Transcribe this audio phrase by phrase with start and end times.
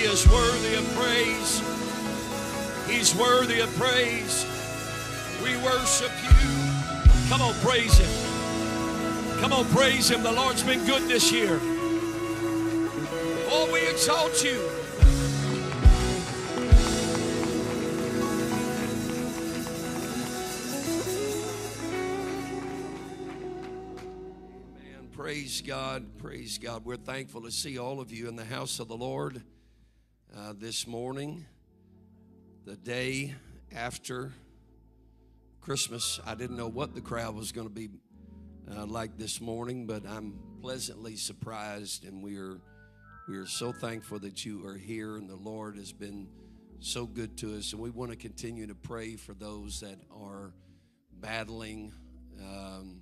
[0.00, 1.60] He is worthy of praise.
[2.88, 4.46] He's worthy of praise.
[5.44, 7.28] We worship you.
[7.28, 9.40] Come on, praise Him.
[9.40, 10.22] Come on, praise Him.
[10.22, 11.60] The Lord's been good this year.
[13.52, 14.70] Oh, we exalt you.
[25.12, 26.16] Praise God.
[26.16, 26.86] Praise God.
[26.86, 29.42] We're thankful to see all of you in the house of the Lord
[30.36, 31.44] uh, this morning,
[32.64, 33.34] the day
[33.74, 34.32] after
[35.60, 36.20] Christmas.
[36.24, 37.88] I didn't know what the crowd was going to be
[38.70, 42.60] uh, like this morning, but I'm pleasantly surprised, and we are
[43.28, 46.28] we are so thankful that you are here, and the Lord has been
[46.80, 50.52] so good to us, and we want to continue to pray for those that are
[51.12, 51.92] battling.
[52.40, 53.00] Um,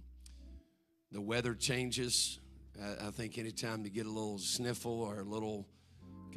[1.12, 2.40] the weather changes.
[2.82, 5.66] I, I think anytime you get a little sniffle or a little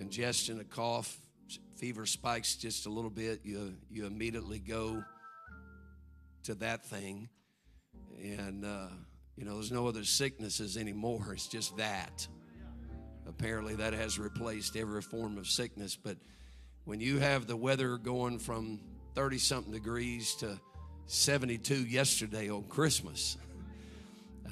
[0.01, 1.15] congestion, a cough,
[1.75, 5.03] fever spikes just a little bit, you you immediately go
[6.41, 7.29] to that thing,
[8.19, 8.87] and uh,
[9.37, 11.33] you know there's no other sicknesses anymore.
[11.33, 12.27] It's just that.
[13.27, 15.95] Apparently, that has replaced every form of sickness.
[15.95, 16.17] But
[16.85, 18.79] when you have the weather going from
[19.13, 20.59] 30 something degrees to
[21.05, 23.37] 72 yesterday on Christmas.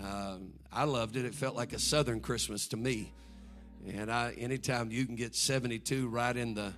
[0.02, 1.26] Um, I loved it.
[1.26, 3.12] It felt like a Southern Christmas to me.
[3.88, 6.74] And I, anytime you can get 72 right in the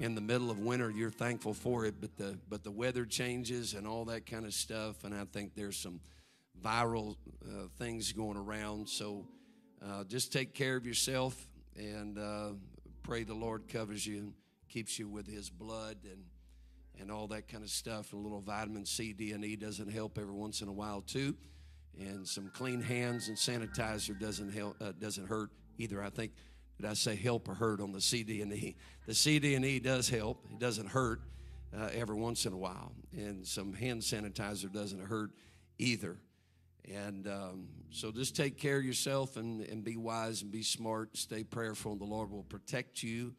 [0.00, 1.94] in the middle of winter, you're thankful for it.
[2.00, 5.54] But the but the weather changes and all that kind of stuff, and I think
[5.54, 6.00] there's some
[6.62, 8.88] viral uh, things going around.
[8.88, 9.26] So
[9.84, 12.50] uh, just take care of yourself and uh,
[13.02, 14.32] pray the Lord covers you and
[14.68, 16.24] keeps you with His blood and
[17.00, 18.12] and all that kind of stuff.
[18.12, 21.36] A little vitamin C, D, and E doesn't help every once in a while too
[22.00, 26.02] and some clean hands and sanitizer doesn't help uh, doesn't hurt either.
[26.02, 26.32] I think
[26.80, 28.76] did i say help or hurt on the cd and e?
[29.06, 30.44] The cd and e does help.
[30.50, 31.20] It doesn't hurt
[31.76, 32.92] uh, every once in a while.
[33.12, 35.30] And some hand sanitizer doesn't hurt
[35.78, 36.16] either.
[36.92, 41.16] And um, so just take care of yourself and, and be wise and be smart.
[41.16, 43.34] Stay prayerful and the lord will protect you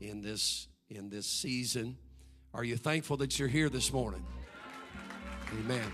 [0.00, 1.96] in this in this season.
[2.52, 4.24] Are you thankful that you're here this morning?
[5.52, 5.92] Amen.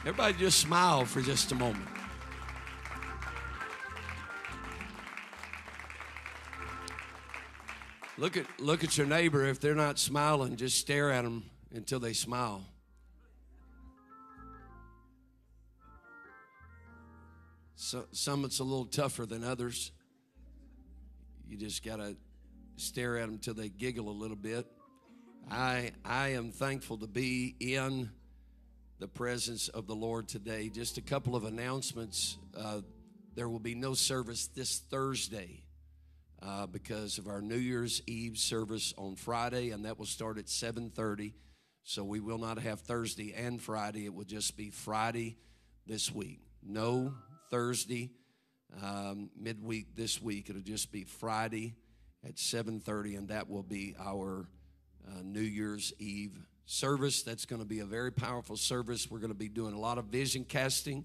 [0.00, 1.97] Everybody just smile for just a moment.
[8.18, 12.00] Look at look at your neighbor if they're not smiling, just stare at them until
[12.00, 12.64] they smile.
[17.76, 19.92] So, some it's a little tougher than others.
[21.48, 22.16] You just got to
[22.74, 24.66] stare at them till they giggle a little bit.
[25.48, 28.10] I I am thankful to be in
[28.98, 30.70] the presence of the Lord today.
[30.70, 32.36] Just a couple of announcements.
[32.56, 32.80] Uh,
[33.36, 35.62] there will be no service this Thursday
[36.42, 40.46] uh, because of our New Year's Eve service on Friday, and that will start at
[40.46, 41.34] 7:30.
[41.82, 44.04] So we will not have Thursday and Friday.
[44.04, 45.38] It will just be Friday
[45.86, 46.40] this week.
[46.62, 47.14] No
[47.50, 48.10] Thursday
[48.82, 50.50] um, midweek this week.
[50.50, 51.74] It'll just be Friday
[52.24, 54.48] at 7:30, and that will be our
[55.06, 57.22] uh, New Year's Eve service.
[57.22, 59.10] That's going to be a very powerful service.
[59.10, 61.04] We're going to be doing a lot of vision casting,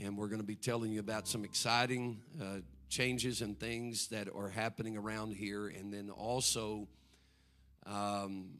[0.00, 2.58] and we're going to be telling you about some exciting uh,
[2.88, 6.88] changes and things that are happening around here, and then also
[7.86, 8.50] um,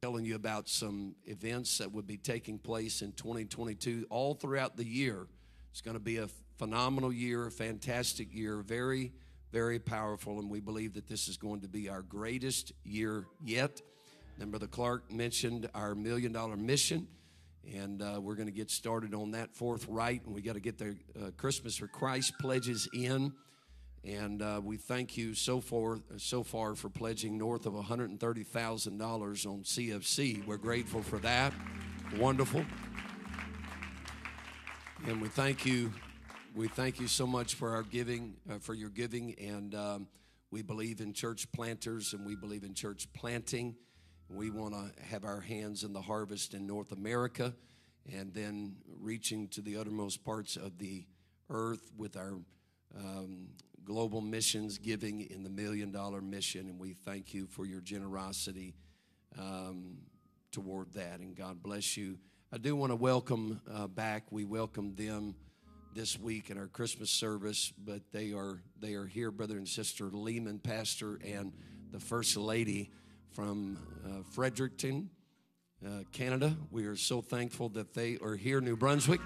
[0.00, 4.84] telling you about some events that would be taking place in 2022 all throughout the
[4.84, 5.26] year.
[5.70, 6.28] It's going to be a
[6.58, 9.12] phenomenal year, a fantastic year, very,
[9.52, 13.82] very powerful, and we believe that this is going to be our greatest year yet.
[14.38, 17.08] Then Brother Clark mentioned our million dollar mission,
[17.74, 20.24] and uh, we're going to get started on that forthright.
[20.24, 23.32] And we got to get the uh, Christmas for Christ pledges in.
[24.06, 29.62] And uh, we thank you so far, so far for pledging north of $130,000 on
[29.64, 30.46] CFC.
[30.46, 31.52] We're grateful for that.
[32.16, 32.64] Wonderful.
[35.08, 35.92] And we thank you.
[36.54, 40.06] We thank you so much for our giving, uh, for your giving, and um,
[40.52, 43.74] we believe in church planters, and we believe in church planting.
[44.28, 47.54] We want to have our hands in the harvest in North America
[48.14, 51.06] and then reaching to the uttermost parts of the
[51.50, 52.38] earth with our
[52.96, 53.48] um,
[53.86, 56.68] global missions giving in the million dollar mission.
[56.68, 58.74] And we thank you for your generosity
[59.38, 59.98] um,
[60.50, 61.20] toward that.
[61.20, 62.18] And God bless you.
[62.52, 64.24] I do want to welcome uh, back.
[64.30, 65.34] We welcomed them
[65.94, 70.04] this week in our Christmas service, but they are they are here, brother and sister
[70.12, 71.52] Lehman, pastor, and
[71.90, 72.90] the first lady
[73.32, 75.08] from uh, Fredericton,
[75.84, 76.56] uh, Canada.
[76.70, 79.20] We are so thankful that they are here, New Brunswick.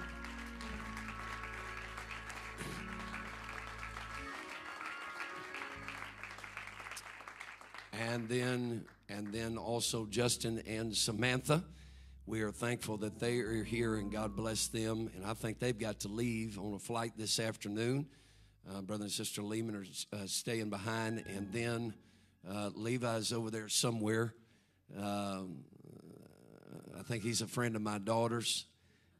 [8.00, 11.64] And then and then also Justin and Samantha.
[12.26, 15.10] We are thankful that they are here and God bless them.
[15.16, 18.06] And I think they've got to leave on a flight this afternoon.
[18.70, 21.94] Uh, Brother and Sister Lehman are uh, staying behind, and then
[22.48, 24.34] uh, Levi's over there somewhere.
[24.96, 25.64] Um,
[26.98, 28.66] I think he's a friend of my daughter's,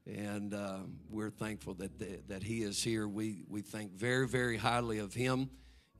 [0.06, 3.09] and uh, we're thankful that the, that he is here.
[3.09, 5.49] We we think very very highly of him,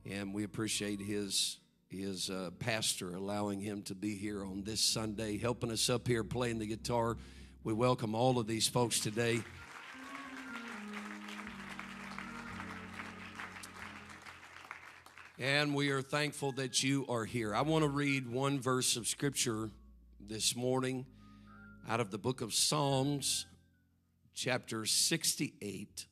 [0.09, 1.57] and we appreciate his
[1.91, 6.23] his uh, pastor allowing him to be here on this Sunday, helping us up here
[6.23, 7.17] playing the guitar.
[7.65, 9.41] We welcome all of these folks today.
[15.37, 17.53] And we are thankful that you are here.
[17.53, 19.69] I want to read one verse of scripture
[20.19, 21.05] this morning
[21.89, 23.47] out of the book of Psalms,
[24.33, 26.05] chapter 68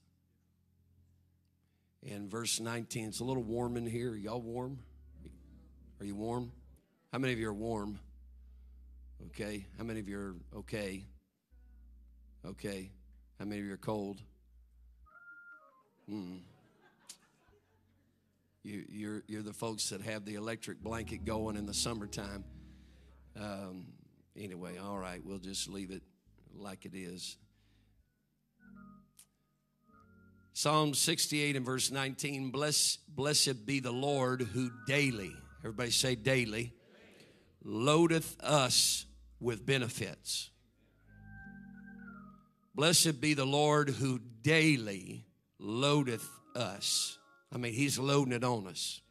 [2.05, 3.07] and verse 19.
[3.07, 4.11] It's a little warm in here.
[4.11, 4.79] Are y'all warm?
[5.99, 6.51] Are you warm?
[7.11, 7.99] How many of you are warm?
[9.27, 9.65] Okay.
[9.77, 11.03] How many of you are okay?
[12.45, 12.89] Okay.
[13.37, 14.21] How many of you are cold?
[16.07, 16.37] Hmm.
[18.63, 22.43] You, you're, you're the folks that have the electric blanket going in the summertime.
[23.39, 23.87] Um,
[24.37, 26.03] anyway, all right, we'll just leave it
[26.55, 27.37] like it is.
[30.53, 36.73] Psalm 68 and verse 19 Bless, Blessed be the Lord who daily, Everybody say daily.
[37.63, 39.05] Loadeth us
[39.39, 40.49] with benefits.
[42.73, 45.25] Blessed be the Lord who daily
[45.59, 47.17] loadeth us.
[47.53, 49.01] I mean, He's loading it on us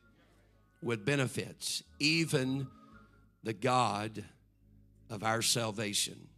[0.82, 2.66] with benefits, even
[3.42, 4.24] the God
[5.10, 6.28] of our salvation.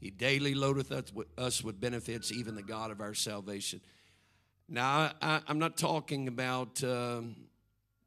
[0.00, 0.90] He daily loadeth
[1.38, 3.80] us with benefits, even the God of our salvation.
[4.68, 7.36] Now, I, am not talking about um,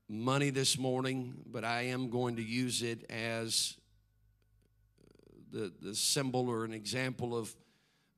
[0.07, 3.75] money this morning, but I am going to use it as
[5.51, 7.55] the, the symbol or an example of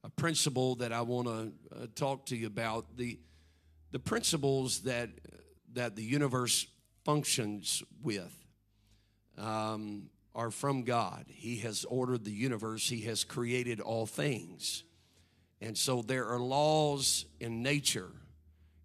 [0.03, 2.97] a principle that I want to uh, talk to you about.
[2.97, 3.19] The,
[3.91, 5.09] the principles that,
[5.73, 6.67] that the universe
[7.05, 8.33] functions with
[9.37, 11.25] um, are from God.
[11.29, 14.83] He has ordered the universe, He has created all things.
[15.61, 18.11] And so there are laws in nature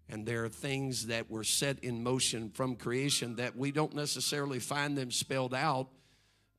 [0.09, 4.59] and there are things that were set in motion from creation that we don't necessarily
[4.59, 5.89] find them spelled out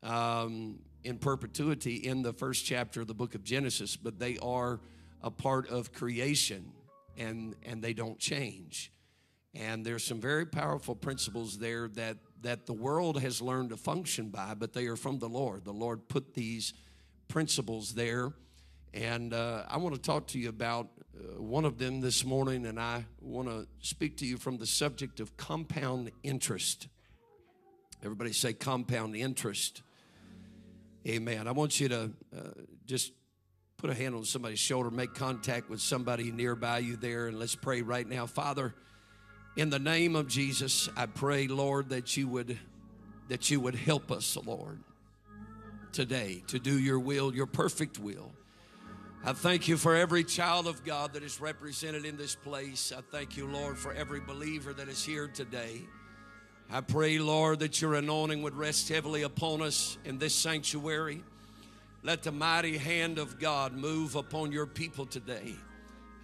[0.02, 4.80] um, in perpetuity in the first chapter of the book of Genesis, but they are
[5.22, 6.72] a part of creation
[7.16, 8.90] and, and they don't change.
[9.54, 14.30] And there's some very powerful principles there that, that the world has learned to function
[14.30, 15.64] by, but they are from the Lord.
[15.64, 16.74] The Lord put these
[17.28, 18.32] principles there.
[18.92, 22.66] And uh, I want to talk to you about uh, one of them this morning,
[22.66, 26.88] and I want to speak to you from the subject of compound interest.
[28.02, 29.82] Everybody say compound interest.
[31.06, 31.46] Amen.
[31.46, 32.40] I want you to uh,
[32.86, 33.12] just
[33.76, 37.54] put a hand on somebody's shoulder, make contact with somebody nearby you there, and let's
[37.54, 38.26] pray right now.
[38.26, 38.74] Father,
[39.56, 42.58] in the name of Jesus, I pray, Lord, that you would
[43.28, 44.80] that you would help us, Lord,
[45.92, 48.32] today to do your will, your perfect will.
[49.26, 52.92] I thank you for every child of God that is represented in this place.
[52.94, 55.80] I thank you, Lord, for every believer that is here today.
[56.70, 61.24] I pray, Lord, that your anointing would rest heavily upon us in this sanctuary.
[62.02, 65.54] Let the mighty hand of God move upon your people today.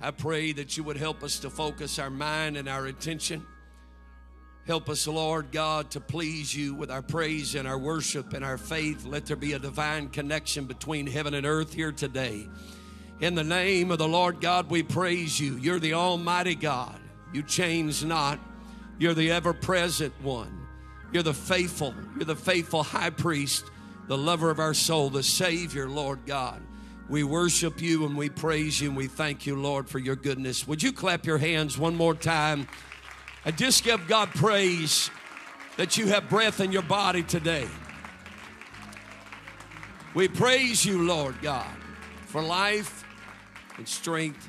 [0.02, 3.46] I pray that you would help us to focus our mind and our attention.
[4.66, 8.58] Help us, Lord God, to please you with our praise and our worship and our
[8.58, 9.06] faith.
[9.06, 12.46] Let there be a divine connection between heaven and earth here today.
[13.20, 15.56] In the name of the Lord God, we praise you.
[15.58, 16.98] You're the Almighty God.
[17.34, 18.40] You change not.
[18.98, 20.66] You're the ever present one.
[21.12, 21.94] You're the faithful.
[22.16, 23.66] You're the faithful high priest,
[24.08, 26.62] the lover of our soul, the Savior, Lord God.
[27.10, 30.66] We worship you and we praise you and we thank you, Lord, for your goodness.
[30.66, 32.68] Would you clap your hands one more time
[33.44, 35.10] and just give God praise
[35.76, 37.68] that you have breath in your body today?
[40.14, 41.70] We praise you, Lord God,
[42.26, 43.04] for life
[43.80, 44.46] and strength.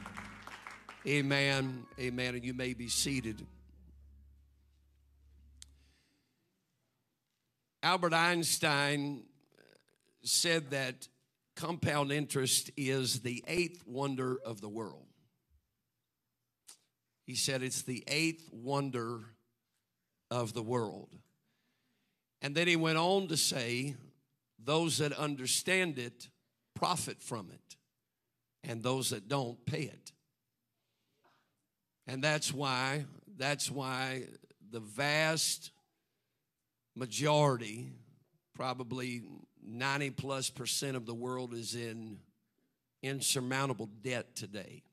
[1.07, 1.85] Amen.
[1.97, 2.35] Amen.
[2.35, 3.47] And you may be seated.
[7.81, 9.23] Albert Einstein
[10.21, 11.07] said that
[11.55, 15.07] compound interest is the eighth wonder of the world.
[17.25, 19.21] He said it's the eighth wonder
[20.29, 21.15] of the world.
[22.41, 23.95] And then he went on to say,
[24.61, 26.27] those that understand it
[26.75, 27.77] profit from it
[28.63, 30.11] and those that don't pay it.
[32.07, 33.05] And that's why
[33.37, 34.25] that's why
[34.71, 35.71] the vast
[36.95, 37.91] majority,
[38.55, 39.23] probably
[39.63, 42.19] 90 plus percent of the world is in
[43.01, 44.83] insurmountable debt today.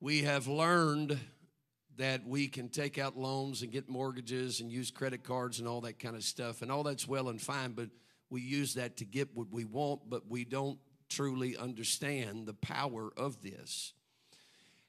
[0.00, 1.18] We have learned
[1.96, 5.82] that we can take out loans and get mortgages and use credit cards and all
[5.82, 7.88] that kind of stuff, and all that's well and fine, but
[8.30, 10.78] we use that to get what we want, but we don't
[11.10, 13.92] truly understand the power of this.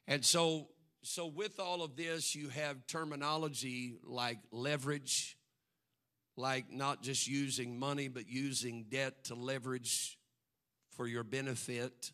[0.06, 0.68] And so,
[1.02, 5.36] so with all of this, you have terminology like leverage,
[6.36, 10.18] like not just using money, but using debt to leverage
[10.96, 12.12] for your benefit,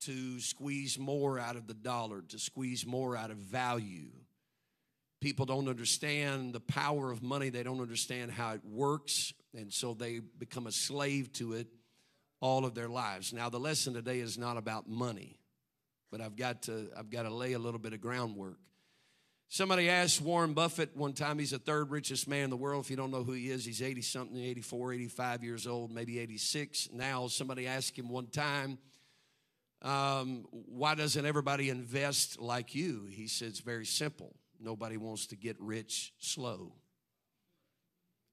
[0.00, 4.10] to squeeze more out of the dollar, to squeeze more out of value.
[5.20, 9.94] People don't understand the power of money, they don't understand how it works, and so
[9.94, 11.66] they become a slave to it
[12.40, 13.32] all of their lives.
[13.32, 15.38] Now, the lesson today is not about money,
[16.10, 18.58] but I've got to, I've got to lay a little bit of groundwork.
[19.50, 22.84] Somebody asked Warren Buffett one time, he's the third richest man in the world.
[22.84, 26.18] If you don't know who he is, he's 80 something, 84, 85 years old, maybe
[26.18, 27.28] 86 now.
[27.28, 28.78] Somebody asked him one time,
[29.80, 33.06] um, Why doesn't everybody invest like you?
[33.10, 34.34] He said, It's very simple.
[34.60, 36.74] Nobody wants to get rich slow.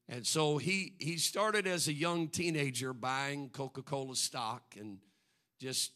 [0.08, 4.98] And so he, he started as a young teenager buying Coca Cola stock and
[5.60, 5.92] just,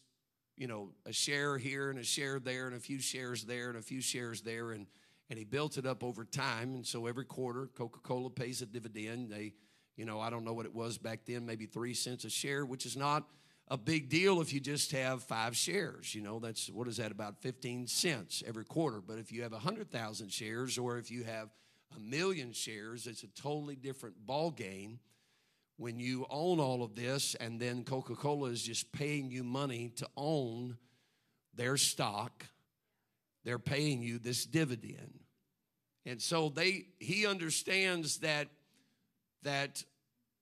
[0.57, 3.77] you know, a share here and a share there and a few shares there and
[3.77, 4.71] a few shares there.
[4.71, 4.87] And
[5.31, 6.75] and he built it up over time.
[6.75, 9.29] And so every quarter, Coca Cola pays a dividend.
[9.29, 9.53] They,
[9.95, 12.65] you know, I don't know what it was back then, maybe three cents a share,
[12.65, 13.29] which is not
[13.69, 16.13] a big deal if you just have five shares.
[16.13, 18.99] You know, that's what is that about 15 cents every quarter.
[18.99, 21.47] But if you have 100,000 shares or if you have
[21.95, 24.99] a million shares, it's a totally different ball game
[25.77, 30.07] when you own all of this and then Coca-Cola is just paying you money to
[30.15, 30.77] own
[31.55, 32.45] their stock.
[33.43, 35.19] They're paying you this dividend.
[36.05, 38.47] And so they he understands that
[39.43, 39.83] that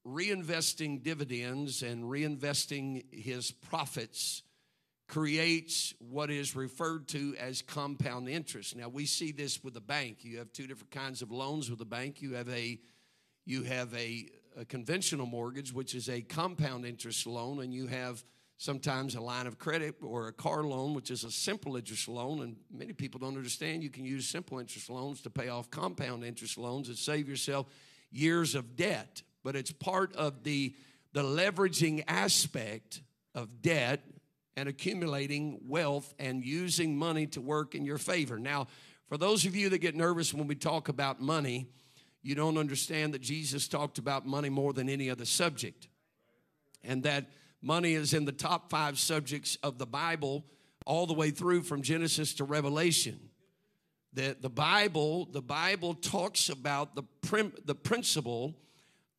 [0.06, 4.44] reinvesting dividends and reinvesting his profits
[5.10, 8.76] creates what is referred to as compound interest.
[8.76, 10.20] Now we see this with a bank.
[10.24, 12.22] You have two different kinds of loans with a bank.
[12.22, 12.80] You have a
[13.46, 18.24] you have a, a conventional mortgage, which is a compound interest loan, and you have
[18.58, 22.44] sometimes a line of credit or a car loan, which is a simple interest loan.
[22.44, 26.24] And many people don't understand you can use simple interest loans to pay off compound
[26.24, 27.66] interest loans and save yourself
[28.12, 29.24] years of debt.
[29.44, 30.76] But it's part of the,
[31.14, 33.02] the leveraging aspect
[33.34, 34.04] of debt
[34.60, 38.38] and accumulating wealth and using money to work in your favor.
[38.38, 38.68] Now,
[39.08, 41.68] for those of you that get nervous when we talk about money,
[42.22, 45.88] you don't understand that Jesus talked about money more than any other subject.
[46.84, 47.26] And that
[47.62, 50.46] Money is in the top five subjects of the Bible,
[50.86, 53.20] all the way through from Genesis to Revelation.
[54.14, 58.56] That the Bible, the Bible talks about the, prim, the principle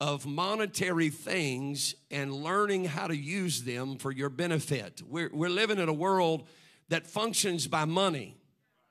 [0.01, 5.03] of monetary things and learning how to use them for your benefit.
[5.07, 6.49] We're, we're living in a world
[6.89, 8.37] that functions by money.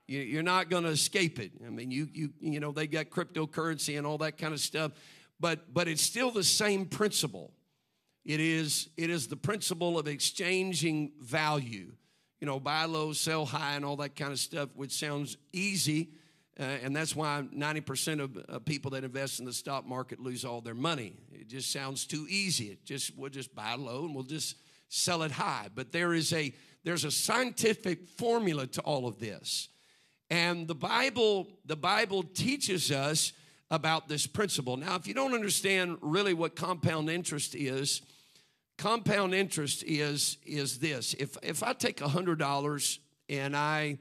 [0.07, 1.51] You, are not going to escape it.
[1.65, 4.91] I mean, you, you, you know, they got cryptocurrency and all that kind of stuff,
[5.39, 7.51] but, but it's still the same principle.
[8.25, 11.91] It is, it is the principle of exchanging value.
[12.39, 16.09] You know, buy low, sell high, and all that kind of stuff, which sounds easy.
[16.59, 20.43] Uh, and that's why 90% of uh, people that invest in the stock market lose
[20.43, 21.13] all their money.
[21.31, 22.65] It just sounds too easy.
[22.65, 24.57] It just we'll just buy low and we'll just
[24.89, 25.67] sell it high.
[25.73, 29.69] But there is a there's a scientific formula to all of this.
[30.29, 33.31] And the Bible the Bible teaches us
[33.71, 34.75] about this principle.
[34.75, 38.01] Now, if you don't understand really what compound interest is,
[38.77, 41.13] compound interest is is this.
[41.13, 42.99] If if I take a hundred dollars
[43.29, 43.99] and I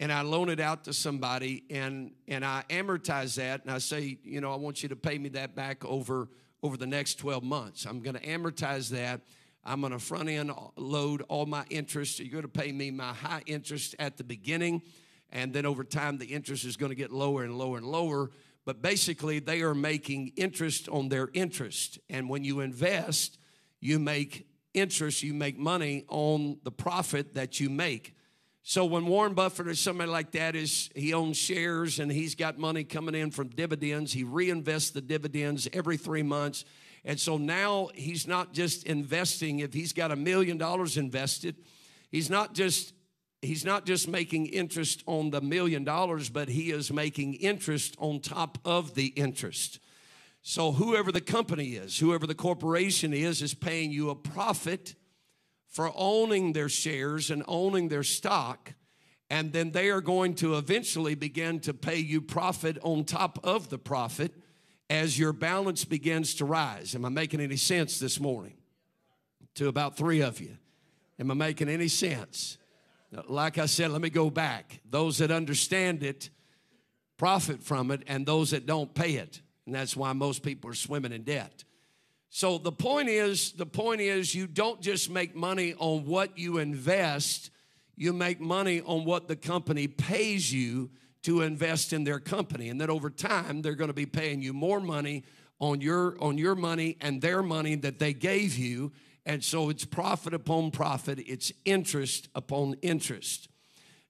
[0.00, 4.18] and I loan it out to somebody and and I amortize that and I say,
[4.22, 6.28] you know, I want you to pay me that back over
[6.62, 7.84] over the next 12 months.
[7.84, 9.20] I'm going to amortize that.
[9.64, 12.20] I'm going to front end uh, load all my interest.
[12.20, 14.82] You're going to pay me my high interest at the beginning
[15.30, 18.30] and then over time the interest is going to get lower and lower and lower
[18.68, 21.98] but basically, they are making interest on their interest.
[22.10, 23.38] And when you invest,
[23.80, 28.14] you make interest, you make money on the profit that you make.
[28.68, 32.58] So when Warren Buffett or somebody like that is, he owns shares and he's got
[32.58, 36.66] money coming in from dividends, he reinvests the dividends every three months.
[37.02, 41.56] And so now he's not just investing, if he's got a million dollars invested,
[42.10, 42.92] he's not just
[43.40, 48.20] he's not just making interest on the million dollars, but he is making interest on
[48.20, 49.80] top of the interest.
[50.42, 54.94] So, whoever the company is, whoever the corporation is, is paying you a profit
[55.78, 58.74] for owning their shares and owning their stock.
[59.30, 63.68] And then they are going to eventually begin to pay you profit on top of
[63.68, 64.34] the profit.
[64.90, 66.96] as your balance begins to rise.
[66.96, 68.54] Am I making any sense this morning?
[69.56, 70.56] To about three of you.
[71.20, 72.58] Am I making any sense?
[73.28, 74.80] Like I said, let me go back.
[74.88, 76.30] Those that understand it
[77.16, 79.42] profit from it, and those that don't pay it.
[79.66, 81.62] And that's why most people are swimming in debt.
[82.30, 86.58] So the point is, the point is you don't just make money on what you
[86.58, 87.50] invest,
[87.96, 90.90] you make money on what the company pays you
[91.22, 92.68] to invest in their company.
[92.68, 95.24] And then over time, they're going to be paying you more money
[95.60, 98.92] on your on your money and their money that they gave you.
[99.26, 103.48] And so it's profit upon profit, it's interest upon interest.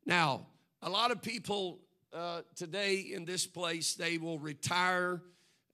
[0.07, 0.47] Now,
[0.81, 1.81] a lot of people
[2.13, 5.21] uh, today in this place, they will retire,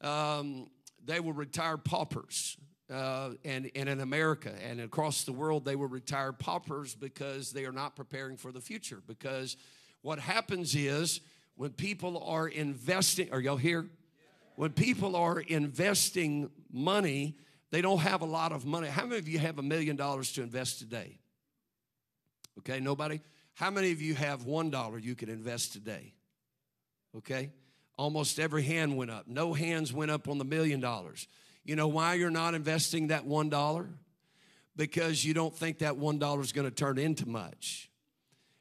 [0.01, 0.69] um,
[1.07, 2.57] they will retire paupers.
[2.93, 7.65] Uh, and, and in America and across the world, they will retire paupers because they
[7.65, 9.03] are not preparing for the future.
[9.07, 9.57] Because
[10.03, 11.21] what happens is
[11.57, 13.87] when people are investing, are y'all here?
[14.57, 17.37] When people are investing money,
[17.71, 18.89] they don't have a lot of money.
[18.89, 21.19] How many of you have a million dollars to invest today?
[22.59, 23.21] Okay, nobody?
[23.55, 26.13] How many of you have one dollar you can invest today?
[27.17, 27.51] Okay,
[27.97, 29.27] almost every hand went up.
[29.27, 31.27] No hands went up on the million dollars.
[31.65, 33.89] You know why you're not investing that one dollar?
[34.77, 37.91] Because you don't think that one dollar is going to turn into much.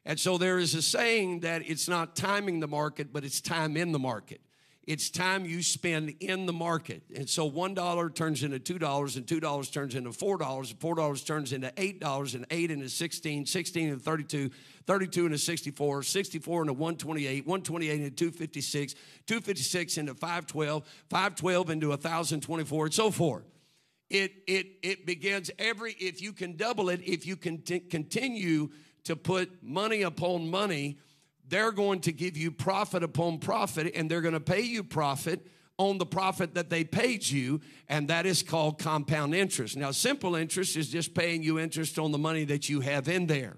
[0.04, 3.76] And so there is a saying that it's not timing the market, but it's time
[3.76, 4.40] in the market.
[4.86, 7.02] It's time you spend in the market.
[7.16, 11.70] And so $1 turns into $2, and $2 turns into $4, and $4 turns into
[11.70, 14.50] $8, and 8 into 16, 16 into 32,
[14.86, 18.94] 32 into 64, 64 into 128, 128 into 256,
[19.26, 23.44] 256 into 512, 512 into 1024, and so forth.
[24.10, 28.68] It, it, it begins every, if you can double it, if you can t- continue
[29.04, 30.98] to put money upon money,
[31.48, 35.46] they're going to give you profit upon profit and they're going to pay you profit
[35.76, 39.76] on the profit that they paid you, and that is called compound interest.
[39.76, 43.26] Now, simple interest is just paying you interest on the money that you have in
[43.26, 43.56] there,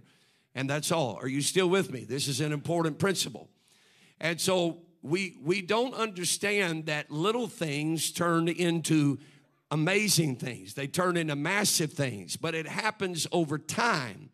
[0.55, 1.18] and that's all.
[1.20, 2.05] Are you still with me?
[2.05, 3.51] This is an important principle.
[4.18, 9.18] And so we we don't understand that little things turn into
[9.70, 10.72] amazing things.
[10.72, 14.31] They turn into massive things, but it happens over time.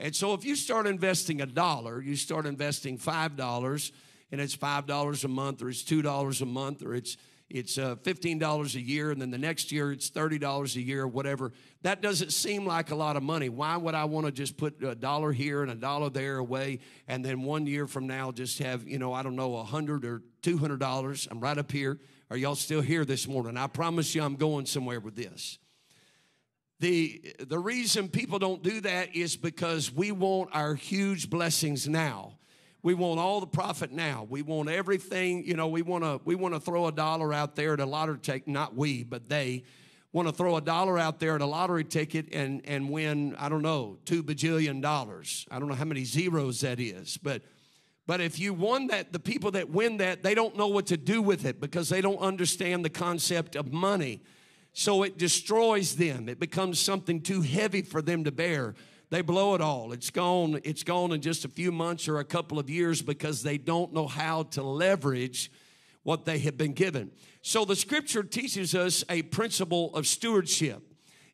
[0.00, 3.92] And so if you start investing a dollar, you start investing five dollars,
[4.32, 7.18] and it's five dollars a month, or it's two dollars a month, or it's
[7.50, 11.52] it's uh, $15 a year, and then the next year it's $30 a year, whatever.
[11.82, 13.48] That doesn't seem like a lot of money.
[13.48, 16.78] Why would I want to just put a dollar here and a dollar there away,
[17.08, 20.04] and then one year from now just have, you know, I don't know, a hundred
[20.04, 21.28] or $200?
[21.28, 21.98] I'm right up here.
[22.30, 23.56] Are y'all still here this morning?
[23.56, 25.58] I promise you I'm going somewhere with this.
[26.80, 32.38] The, the reason people don't do that is because we want our huge blessings now.
[32.82, 34.26] We want all the profit now.
[34.28, 37.54] We want everything, you know, we want to we want to throw a dollar out
[37.54, 39.64] there at a lottery ticket, not we, but they
[40.14, 43.50] want to throw a dollar out there at a lottery ticket and and win, I
[43.50, 45.46] don't know, 2 bajillion dollars.
[45.50, 47.42] I don't know how many zeros that is, but
[48.06, 50.96] but if you won that, the people that win that, they don't know what to
[50.96, 54.22] do with it because they don't understand the concept of money.
[54.72, 56.28] So it destroys them.
[56.28, 58.74] It becomes something too heavy for them to bear.
[59.10, 59.92] They blow it all.
[59.92, 60.60] It's gone.
[60.62, 63.92] It's gone in just a few months or a couple of years because they don't
[63.92, 65.50] know how to leverage
[66.04, 67.10] what they have been given.
[67.42, 70.82] So the scripture teaches us a principle of stewardship.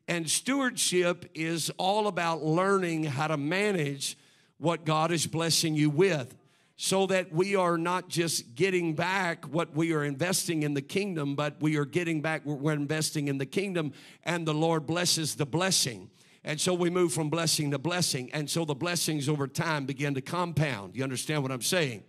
[0.07, 4.17] And stewardship is all about learning how to manage
[4.57, 6.35] what God is blessing you with
[6.77, 11.35] so that we are not just getting back what we are investing in the kingdom,
[11.35, 13.91] but we are getting back what we're investing in the kingdom,
[14.23, 16.09] and the Lord blesses the blessing.
[16.43, 18.31] And so we move from blessing to blessing.
[18.31, 20.95] And so the blessings over time begin to compound.
[20.95, 22.03] You understand what I'm saying?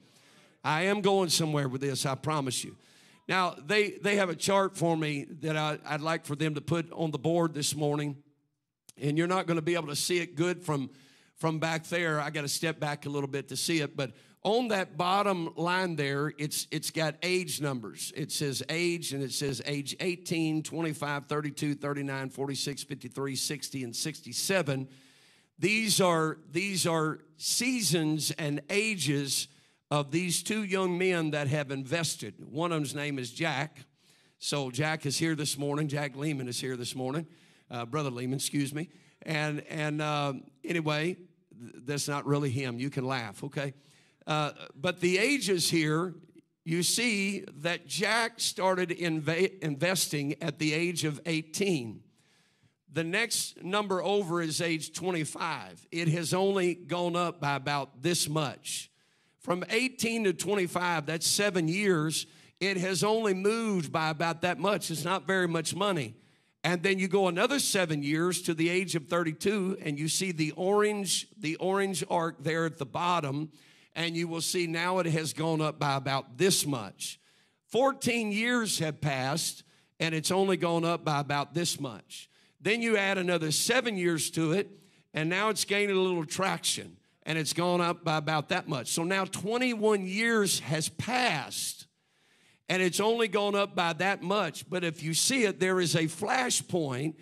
[0.63, 2.77] I am going somewhere with this, I promise you.
[3.27, 6.61] Now, they, they have a chart for me that I, I'd like for them to
[6.61, 8.17] put on the board this morning.
[9.01, 10.91] And you're not going to be able to see it good from,
[11.37, 12.21] from back there.
[12.21, 13.97] I got to step back a little bit to see it.
[13.97, 14.13] But
[14.45, 18.13] on that bottom line there, it's, it's got age numbers.
[18.17, 23.97] It says age, and it says age 18, 25, 32, 39, 46, 53, 60, and
[23.97, 24.89] 67.
[25.59, 29.49] These are, these are seasons and ages
[29.91, 32.35] of these two young men that have invested.
[32.39, 33.79] One of them's name is Jack.
[34.39, 35.89] So Jack is here this morning.
[35.89, 37.27] Jack Lehman is here this morning.
[37.71, 38.89] Uh, Brother Lehman, excuse me.
[39.23, 41.17] And, and uh, anyway,
[41.59, 42.79] that's not really him.
[42.79, 43.75] You can laugh, okay?
[44.29, 46.15] Uh, but the ages here,
[46.63, 52.03] you see that Jack started inv- investing at the age of 18.
[52.93, 55.87] The next number over is age 25.
[55.91, 58.91] It has only gone up by about this much.
[59.39, 62.27] From 18 to 25, that's seven years.
[62.61, 64.91] it has only moved by about that much.
[64.91, 66.17] It's not very much money.
[66.63, 70.33] And then you go another seven years to the age of 32, and you see
[70.33, 73.51] the orange, the orange arc there at the bottom,
[73.99, 77.19] and you will see now it has gone up by about this much.
[77.73, 79.65] 14 years have passed,
[79.99, 82.31] and it's only gone up by about this much.
[82.61, 84.71] Then you add another seven years to it,
[85.13, 88.87] and now it's gaining a little traction, and it's gone up by about that much.
[88.93, 91.89] So now 21 years has passed,
[92.69, 94.71] and it's only gone up by that much.
[94.71, 97.19] But if you see it, there is a flash point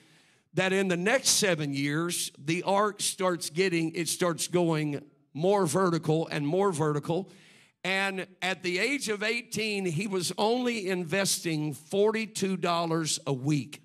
[0.52, 5.02] that in the next seven years, the arc starts getting, it starts going
[5.36, 7.28] more vertical and more vertical.
[7.84, 13.82] And at the age of 18, he was only investing $42 a week.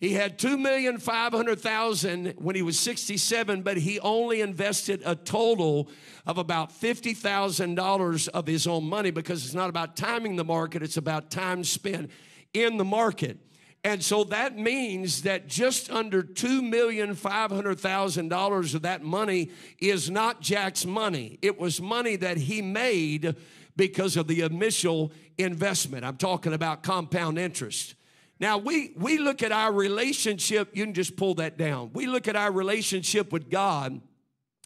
[0.00, 5.88] He had 2,500,000 when he was 67, but he only invested a total
[6.24, 10.96] of about $50,000 of his own money because it's not about timing the market, it's
[10.96, 12.12] about time spent
[12.54, 13.38] in the market.
[13.84, 21.38] And so that means that just under $2,500,000 of that money is not Jack's money.
[21.42, 23.36] It was money that he made
[23.76, 26.04] because of the initial investment.
[26.04, 27.94] I'm talking about compound interest.
[28.40, 31.90] Now, we, we look at our relationship, you can just pull that down.
[31.92, 34.00] We look at our relationship with God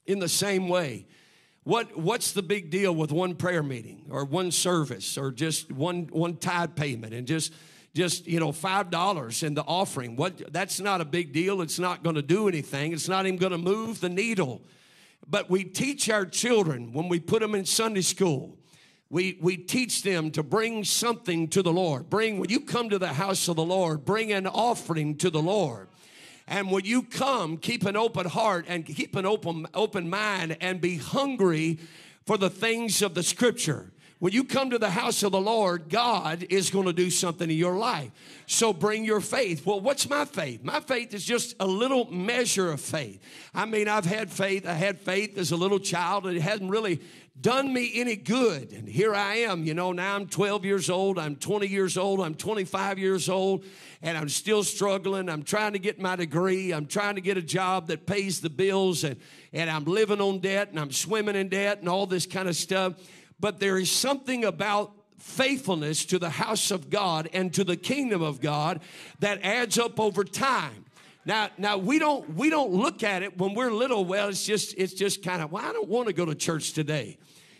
[0.07, 1.07] in the same way.
[1.64, 6.09] What, what's the big deal with one prayer meeting or one service or just one,
[6.11, 7.53] one tithe payment and just,
[7.94, 10.16] just you know, $5 in the offering?
[10.16, 11.61] What, that's not a big deal.
[11.61, 12.92] It's not going to do anything.
[12.92, 14.62] It's not even going to move the needle.
[15.28, 18.59] But we teach our children when we put them in Sunday school
[19.12, 22.09] we, we teach them to bring something to the Lord.
[22.09, 25.42] Bring, when you come to the house of the Lord, bring an offering to the
[25.42, 25.88] Lord.
[26.48, 30.81] And when you come, keep an open heart and keep an open, open mind and
[30.81, 31.78] be hungry
[32.24, 33.91] for the things of the scripture.
[34.22, 37.50] When you come to the house of the Lord, God is going to do something
[37.50, 38.12] in your life.
[38.46, 39.66] So bring your faith.
[39.66, 40.62] Well, what's my faith?
[40.62, 43.20] My faith is just a little measure of faith.
[43.52, 44.64] I mean, I've had faith.
[44.64, 47.00] I had faith as a little child, and it hasn't really
[47.40, 48.70] done me any good.
[48.70, 52.20] And here I am, you know, now I'm 12 years old, I'm 20 years old,
[52.20, 53.64] I'm 25 years old,
[54.02, 55.28] and I'm still struggling.
[55.28, 58.50] I'm trying to get my degree, I'm trying to get a job that pays the
[58.50, 59.16] bills, and,
[59.52, 62.54] and I'm living on debt, and I'm swimming in debt, and all this kind of
[62.54, 62.94] stuff.
[63.42, 68.22] But there is something about faithfulness to the house of God and to the kingdom
[68.22, 68.81] of God
[69.18, 70.85] that adds up over time.
[71.24, 74.05] Now, now we don't we don't look at it when we're little.
[74.05, 76.72] Well, it's just it's just kind of well, I don't want to go to church
[76.72, 77.18] today.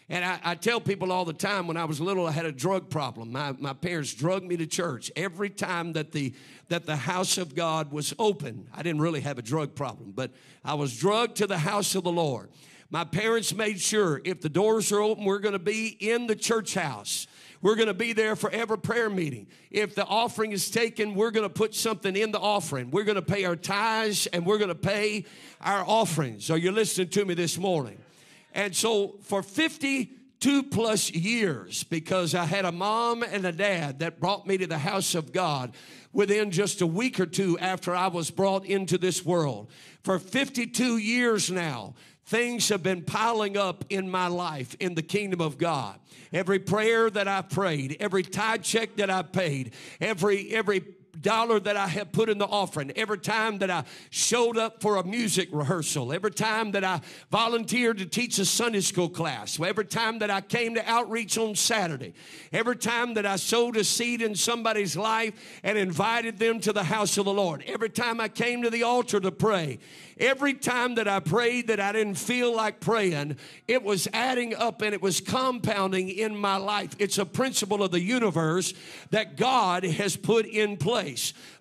[0.09, 2.53] And I, I, tell people all the time when I was little, I had a
[2.53, 3.33] drug problem.
[3.33, 6.35] My, my parents drugged me to church every time that the
[6.69, 8.69] that the house of God was open.
[8.75, 10.31] I didn't really have a drug problem, but
[10.65, 12.51] I was drugged to the house of the Lord.
[12.93, 16.37] My parents made sure if the doors are open, we're going to be in the
[16.37, 17.27] church house.
[17.63, 19.47] We're going to be there for every prayer meeting.
[19.71, 22.91] If the offering is taken, we're going to put something in the offering.
[22.91, 25.25] We're going to pay our tithes and we're going to pay
[25.63, 26.51] our offerings.
[26.51, 27.97] Are you listening to me this morning?
[28.53, 34.21] And so for 52 plus years, because I had a mom and a dad that
[34.21, 35.73] brought me to the house of God
[36.13, 39.71] within just a week or two after I was brought into this world.
[40.03, 41.95] For 52 years now,
[42.27, 45.99] things have been piling up in my life in the kingdom of God.
[46.33, 50.83] Every prayer that I prayed, every tithe check that I paid, every every
[51.21, 54.97] dollar that I have put in the offering, every time that I showed up for
[54.97, 59.85] a music rehearsal, every time that I volunteered to teach a Sunday school class, every
[59.85, 62.15] time that I came to outreach on Saturday,
[62.53, 66.85] every time that I sowed a seed in somebody's life and invited them to the
[66.85, 69.81] house of the Lord, every time I came to the altar to pray,
[70.19, 73.37] every time that I prayed that I didn't feel like praying,
[73.69, 76.95] it was adding up and it was compounding in my life.
[76.99, 78.73] It's a principle of the universe
[79.11, 81.02] that God has put in place.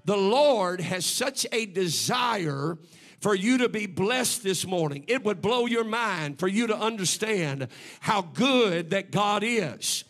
[0.06, 2.78] The Lord has such a desire
[3.20, 5.06] for you to be blessed this morning.
[5.08, 7.68] It would blow your mind for you to understand
[8.00, 10.04] how good that God is.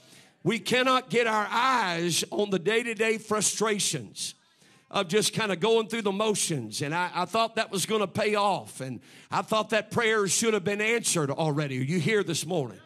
[0.43, 4.33] We cannot get our eyes on the day to day frustrations
[4.89, 6.81] of just kind of going through the motions.
[6.81, 8.81] And I, I thought that was going to pay off.
[8.81, 11.79] And I thought that prayer should have been answered already.
[11.79, 12.79] Are you here this morning?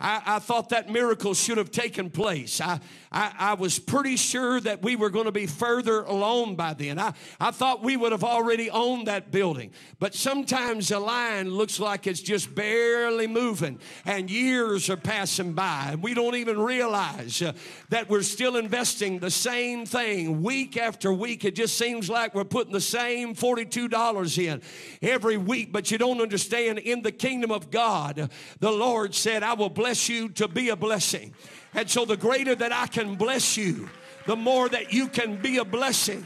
[0.00, 2.60] I, I, thought that miracle should have taken place.
[2.60, 2.80] I,
[3.12, 6.98] I, I was pretty sure that we were going to be further along by then.
[6.98, 9.72] I, I thought we would have already owned that building.
[9.98, 15.90] But sometimes a line looks like it's just barely moving, and years are passing by,
[15.92, 17.52] and we don't even realize uh,
[17.90, 21.44] that we're still investing the same thing week after week.
[21.44, 24.62] It just seems like we're putting the same $42 in
[25.02, 29.54] every week, but you don't understand in the kingdom of God, the Lord said, I
[29.54, 31.34] will bless bless you to be a blessing.
[31.74, 33.90] And so, the greater that I can bless you,
[34.24, 36.24] the more that you can be a blessing.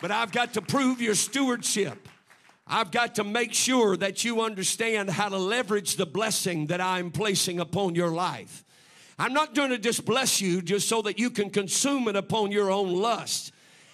[0.00, 2.08] But I've got to prove your stewardship.
[2.66, 7.12] I've got to make sure that you understand how to leverage the blessing that I'm
[7.12, 8.64] placing upon your life.
[9.16, 12.50] I'm not going to just bless you just so that you can consume it upon
[12.50, 13.52] your own lust.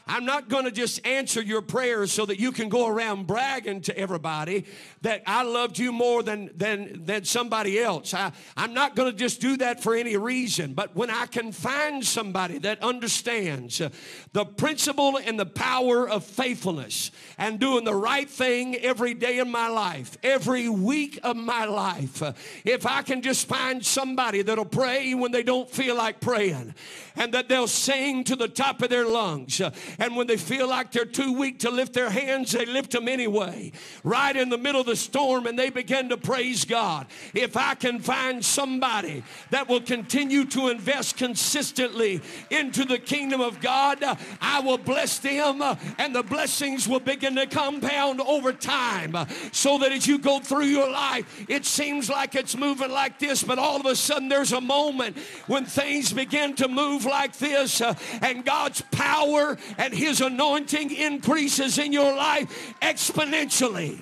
[0.09, 3.83] I'm not going to just answer your prayers so that you can go around bragging
[3.83, 4.65] to everybody
[5.03, 8.15] that I loved you more than, than, than somebody else.
[8.15, 10.73] I, I'm not going to just do that for any reason.
[10.73, 13.91] But when I can find somebody that understands uh,
[14.33, 19.51] the principle and the power of faithfulness and doing the right thing every day in
[19.51, 22.33] my life, every week of my life, uh,
[22.65, 26.75] if I can just find somebody that'll pray when they don't feel like praying
[27.15, 29.61] and that they'll sing to the top of their lungs.
[29.99, 33.09] And when they feel like they're too weak to lift their hands, they lift them
[33.09, 33.73] anyway.
[34.05, 37.07] Right in the middle of the storm, and they begin to praise God.
[37.35, 43.61] If I can find somebody that will continue to invest consistently into the kingdom of
[43.61, 44.03] God,
[44.41, 45.63] I will bless them,
[45.99, 49.17] and the blessings will begin to compound over time.
[49.53, 53.43] So that as you go through your life, it seems like it's moving like this,
[53.43, 57.81] but all of a sudden there's a moment when things begin to move like this,
[57.81, 63.99] uh, and God's power and His anointing increases in your life exponentially.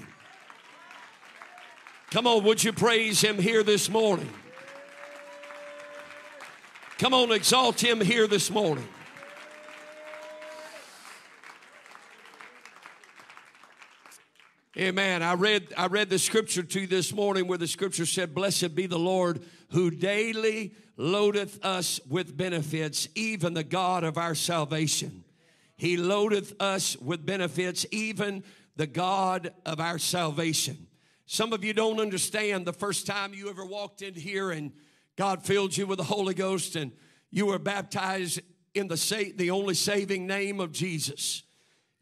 [2.11, 4.31] Come on, would you praise Him here this morning?
[6.99, 8.89] Come on, exalt Him here this morning.
[14.79, 15.23] Amen.
[15.23, 18.75] I read I read the scripture to you this morning where the scripture said, Blessed
[18.75, 25.25] be the Lord who daily loadeth us with benefits, even the God of our salvation.
[25.77, 28.43] He loadeth us with benefits, even
[28.77, 30.87] the God of our salvation.
[31.27, 34.73] Some of you don't understand the first time you ever walked in here and
[35.17, 36.93] God filled you with the Holy Ghost and
[37.31, 38.41] you were baptized
[38.75, 41.43] in the, sa- the only saving name of Jesus.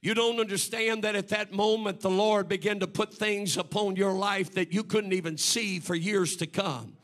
[0.02, 4.12] You don't understand that at that moment the Lord began to put things upon your
[4.12, 6.98] life that you couldn't even see for years to come.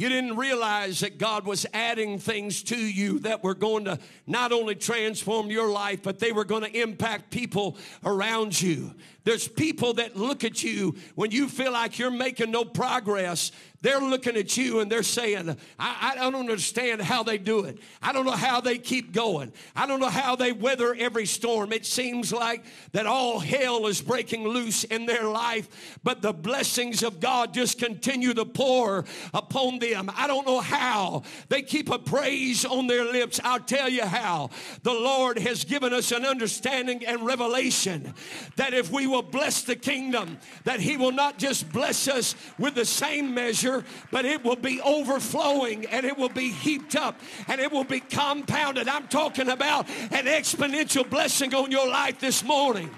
[0.00, 4.50] You didn't realize that God was adding things to you that were going to not
[4.50, 8.94] only transform your life, but they were going to impact people around you.
[9.24, 13.52] There's people that look at you when you feel like you're making no progress.
[13.82, 17.78] They're looking at you and they're saying, I, I, don't understand how they do it.
[18.02, 19.54] I don't know how they keep going.
[19.74, 21.72] I don't know how they weather every storm.
[21.72, 27.02] It seems like that all hell is breaking loose in their life, but the blessings
[27.02, 30.10] of God just continue to pour upon them.
[30.14, 33.40] I don't know how they keep a praise on their lips.
[33.42, 34.50] I'll tell you how.
[34.82, 38.12] The Lord has given us an understanding and revelation
[38.56, 42.74] that if we will bless the kingdom, that He will not just bless us with
[42.74, 47.60] the same measure, but it will be overflowing and it will be heaped up and
[47.60, 48.88] it will be compounded.
[48.88, 52.90] I'm talking about an exponential blessing on your life this morning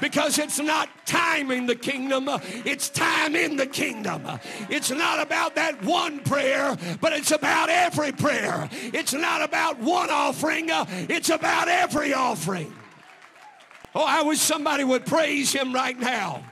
[0.00, 2.28] because it's not time in the kingdom,
[2.64, 4.22] it's time in the kingdom.
[4.70, 8.68] It's not about that one prayer, but it's about every prayer.
[8.72, 12.72] It's not about one offering, it's about every offering.
[13.94, 16.44] Oh, I wish somebody would praise him right now.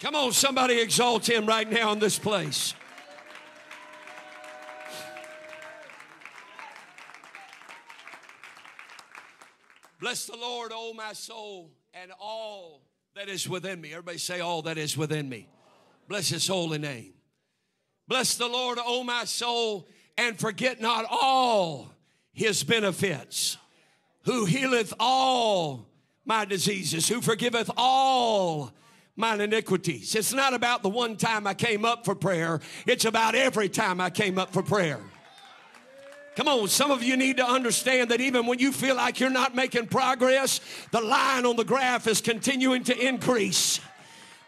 [0.00, 2.74] Come on, somebody exalt him right now in this place.
[10.00, 12.80] Bless the Lord, O oh my soul, and all
[13.14, 13.90] that is within me.
[13.90, 15.46] Everybody say, All that is within me.
[16.08, 17.12] Bless his holy name.
[18.08, 21.92] Bless the Lord, O oh my soul, and forget not all
[22.32, 23.58] his benefits
[24.24, 25.86] who healeth all
[26.24, 28.72] my diseases, who forgiveth all
[29.16, 30.14] mine iniquities.
[30.14, 34.00] It's not about the one time I came up for prayer, it's about every time
[34.00, 35.00] I came up for prayer.
[36.36, 39.30] Come on, some of you need to understand that even when you feel like you're
[39.30, 40.60] not making progress,
[40.92, 43.80] the line on the graph is continuing to increase.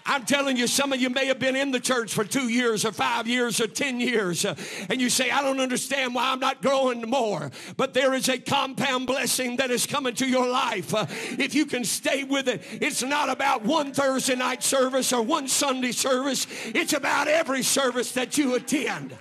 [0.04, 2.84] I'm telling you, some of you may have been in the church for two years
[2.84, 4.54] or five years or 10 years, uh,
[4.88, 7.50] and you say, I don't understand why I'm not growing more.
[7.76, 10.94] But there is a compound blessing that is coming to your life.
[10.94, 11.06] Uh,
[11.38, 15.48] if you can stay with it, it's not about one Thursday night service or one
[15.48, 19.16] Sunday service, it's about every service that you attend.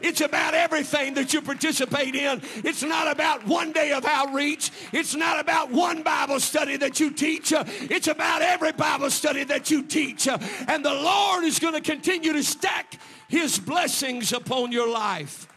[0.00, 2.40] It's about everything that you participate in.
[2.56, 4.70] It's not about one day of outreach.
[4.92, 7.52] It's not about one Bible study that you teach.
[7.52, 10.28] It's about every Bible study that you teach.
[10.28, 15.48] And the Lord is going to continue to stack his blessings upon your life.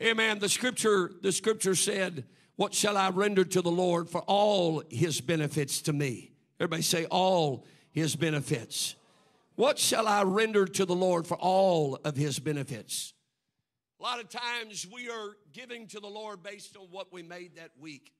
[0.00, 0.38] Amen.
[0.38, 2.24] The scripture, the scripture said,
[2.56, 6.32] What shall I render to the Lord for all his benefits to me?
[6.58, 8.96] Everybody say, All his benefits.
[9.54, 13.12] What shall I render to the Lord for all of his benefits?
[14.00, 17.56] A lot of times we are giving to the Lord based on what we made
[17.56, 18.12] that week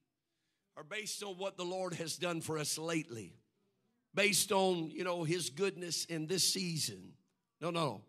[0.77, 3.35] or based on what the Lord has done for us lately,
[4.14, 7.12] based on, you know, his goodness in this season.
[7.61, 8.03] No, no.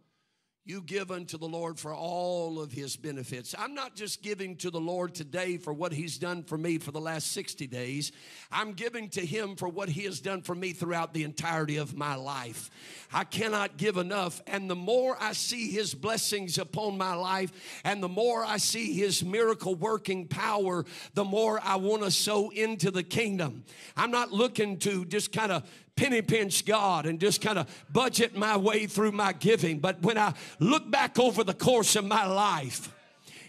[0.65, 3.53] You give unto the Lord for all of his benefits.
[3.59, 6.91] I'm not just giving to the Lord today for what he's done for me for
[6.91, 8.13] the last 60 days.
[8.49, 11.97] I'm giving to him for what he has done for me throughout the entirety of
[11.97, 12.71] my life.
[13.11, 14.41] I cannot give enough.
[14.47, 17.51] And the more I see his blessings upon my life
[17.83, 22.51] and the more I see his miracle working power, the more I want to sow
[22.51, 23.65] into the kingdom.
[23.97, 28.35] I'm not looking to just kind of penny pinch God and just kind of budget
[28.35, 29.79] my way through my giving.
[29.79, 32.91] But when I look back over the course of my life,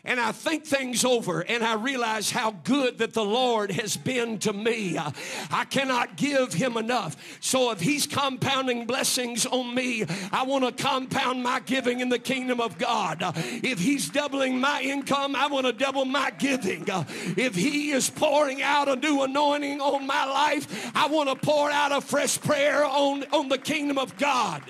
[0.05, 4.39] and I think things over and I realize how good that the Lord has been
[4.41, 4.99] to me.
[4.99, 7.17] I cannot give him enough.
[7.41, 12.19] So if he's compounding blessings on me, I want to compound my giving in the
[12.19, 13.23] kingdom of God.
[13.63, 16.85] If he's doubling my income, I want to double my giving.
[16.87, 21.71] If he is pouring out a new anointing on my life, I want to pour
[21.71, 24.63] out a fresh prayer on, on the kingdom of God.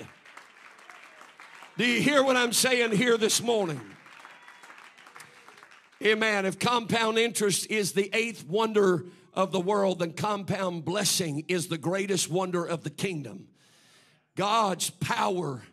[1.77, 3.81] Do you hear what I'm saying here this morning?
[6.03, 6.45] Amen.
[6.45, 11.77] If compound interest is the eighth wonder of the world, then compound blessing is the
[11.77, 13.47] greatest wonder of the kingdom.
[14.35, 15.63] God's power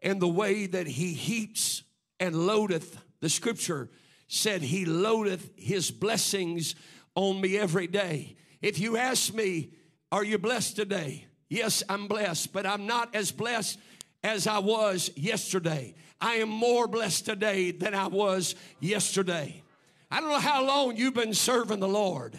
[0.00, 1.82] and the way that He heaps
[2.20, 3.90] and loadeth, the scripture
[4.28, 6.76] said, He loadeth His blessings
[7.16, 8.36] on me every day.
[8.62, 9.70] If you ask me,
[10.12, 11.26] Are you blessed today?
[11.48, 13.80] Yes, I'm blessed, but I'm not as blessed
[14.22, 15.94] as I was yesterday.
[16.20, 19.63] I am more blessed today than I was yesterday.
[20.10, 22.38] I don't know how long you've been serving the Lord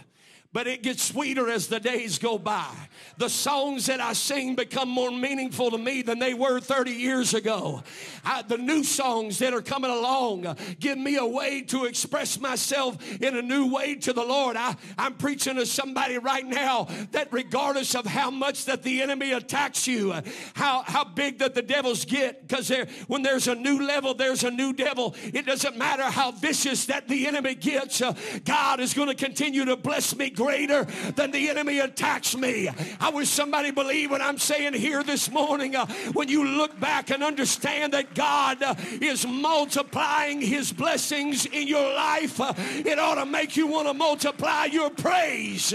[0.56, 2.74] but it gets sweeter as the days go by.
[3.18, 7.34] The songs that I sing become more meaningful to me than they were 30 years
[7.34, 7.84] ago.
[8.24, 13.22] I, the new songs that are coming along give me a way to express myself
[13.22, 14.56] in a new way to the Lord.
[14.56, 19.34] I, I'm preaching to somebody right now that regardless of how much that the enemy
[19.34, 20.14] attacks you,
[20.54, 22.72] how, how big that the devils get, because
[23.08, 25.16] when there's a new level, there's a new devil.
[25.22, 28.14] It doesn't matter how vicious that the enemy gets, uh,
[28.46, 30.84] God is going to continue to bless me greater
[31.16, 32.70] than the enemy attacks me.
[33.00, 35.76] I wish somebody believe what I'm saying here this morning.
[35.76, 41.68] Uh, when you look back and understand that God uh, is multiplying his blessings in
[41.68, 45.74] your life, uh, it ought to make you want to multiply your praise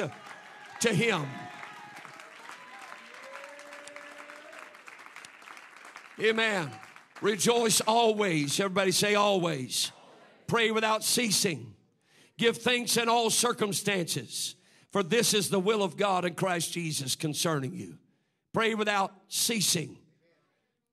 [0.80, 1.26] to him.
[6.20, 6.70] Amen.
[7.20, 8.60] Rejoice always.
[8.60, 9.90] Everybody say always.
[10.46, 11.74] Pray without ceasing.
[12.38, 14.54] Give thanks in all circumstances.
[14.90, 17.98] For this is the will of God in Christ Jesus concerning you.
[18.52, 19.98] Pray without ceasing.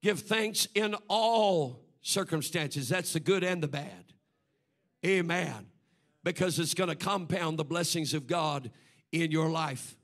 [0.04, 2.90] Give thanks in all circumstances.
[2.90, 4.14] That's the good and the bad.
[5.06, 5.68] Amen.
[6.24, 8.70] Because it's going to compound the blessings of God
[9.12, 9.96] in your life.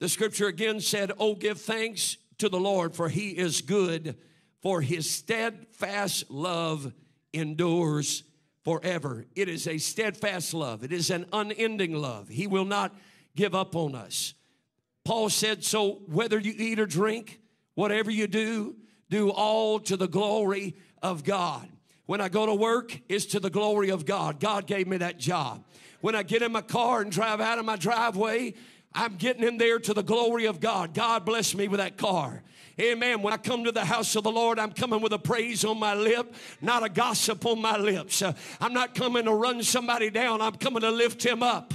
[0.00, 4.16] The scripture again said, Oh, give thanks to the Lord, for he is good,
[4.60, 6.92] for his steadfast love
[7.32, 8.24] endures
[8.66, 9.24] forever.
[9.36, 12.28] It is a steadfast love, it is an unending love.
[12.28, 12.92] He will not
[13.36, 14.34] give up on us.
[15.04, 17.38] Paul said, So whether you eat or drink,
[17.76, 18.74] whatever you do,
[19.08, 21.68] do all to the glory of God.
[22.06, 24.40] When I go to work, it's to the glory of God.
[24.40, 25.64] God gave me that job.
[26.00, 28.54] When I get in my car and drive out of my driveway,
[28.94, 30.94] I'm getting in there to the glory of God.
[30.94, 32.42] God bless me with that car.
[32.80, 33.22] Amen.
[33.22, 35.78] When I come to the house of the Lord, I'm coming with a praise on
[35.78, 38.20] my lip, not a gossip on my lips.
[38.20, 41.72] Uh, I'm not coming to run somebody down, I'm coming to lift him up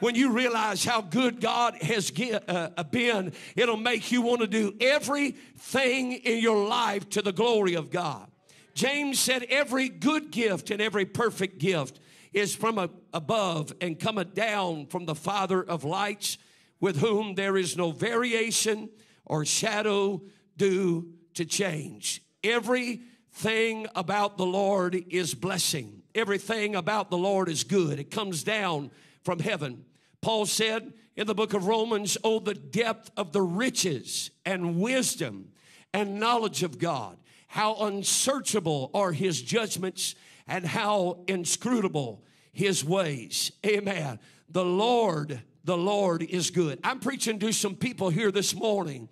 [0.00, 4.42] when you realize how good God has get, uh, uh, been, it'll make you want
[4.42, 8.28] to do everything in your life to the glory of God.
[8.74, 12.00] James said, Every good gift and every perfect gift
[12.34, 16.36] is from above and cometh down from the Father of lights,
[16.84, 18.90] with whom there is no variation
[19.24, 20.20] or shadow
[20.58, 22.22] due to change.
[22.42, 26.02] Everything about the Lord is blessing.
[26.14, 27.98] Everything about the Lord is good.
[27.98, 28.90] It comes down
[29.22, 29.86] from heaven.
[30.20, 35.52] Paul said in the book of Romans, Oh, the depth of the riches and wisdom
[35.94, 37.16] and knowledge of God.
[37.46, 40.16] How unsearchable are his judgments
[40.46, 43.52] and how inscrutable his ways.
[43.64, 44.18] Amen.
[44.50, 46.78] The Lord, the Lord is good.
[46.84, 49.08] I'm preaching to some people here this morning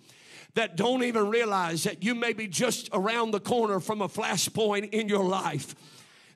[0.55, 4.91] that don't even realize that you may be just around the corner from a flashpoint
[4.91, 5.75] in your life.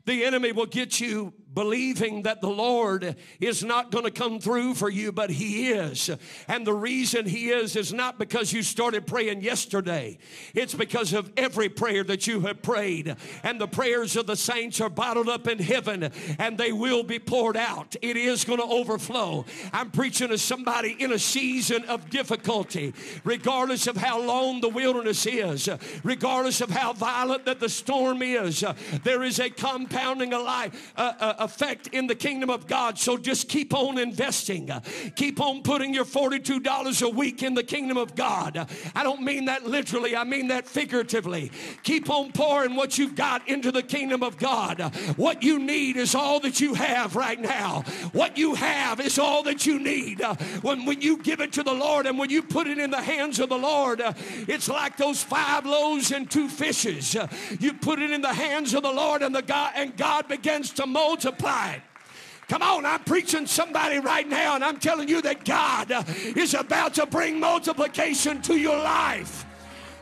[0.07, 4.75] The enemy will get you believing that the Lord is not going to come through
[4.75, 6.11] for you, but He is.
[6.49, 10.19] And the reason He is is not because you started praying yesterday,
[10.55, 13.17] it's because of every prayer that you have prayed.
[13.43, 17.19] And the prayers of the saints are bottled up in heaven and they will be
[17.19, 17.97] poured out.
[18.03, 19.47] It is going to overflow.
[19.73, 22.93] I'm preaching to somebody in a season of difficulty,
[23.25, 25.71] regardless of how long the wilderness is,
[26.05, 28.63] regardless of how violent that the storm is,
[29.05, 30.93] there is a compounding alive.
[30.99, 32.99] Uh, uh, effect in the kingdom of God.
[32.99, 34.69] So just keep on investing.
[35.15, 38.69] Keep on putting your $42 a week in the kingdom of God.
[38.95, 41.53] I don't mean that literally, I mean that figuratively.
[41.85, 44.81] Keep on pouring what you've got into the kingdom of God.
[45.17, 47.83] What you need is all that you have right now.
[48.13, 50.21] What you have is all that you need.
[50.63, 53.01] When, when you give it to the Lord and when you put it in the
[53.01, 54.03] hands of the Lord,
[54.49, 57.17] it's like those five loaves and two fishes.
[57.61, 60.71] You put it in the hands of the Lord and the God and God begins
[60.73, 61.83] to multiply multiplied.
[62.49, 65.91] Come on, I'm preaching somebody right now, and I'm telling you that God
[66.37, 69.45] is about to bring multiplication to your life.